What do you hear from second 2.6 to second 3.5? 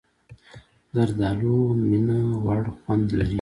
خوند لري.